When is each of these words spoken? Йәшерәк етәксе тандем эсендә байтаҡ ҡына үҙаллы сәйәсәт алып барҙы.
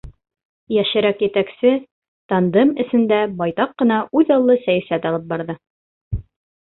Йәшерәк 0.75 1.19
етәксе 1.25 1.73
тандем 2.33 2.73
эсендә 2.85 3.21
байтаҡ 3.43 3.77
ҡына 3.83 4.01
үҙаллы 4.21 4.57
сәйәсәт 4.67 5.07
алып 5.11 5.33
барҙы. 5.35 5.57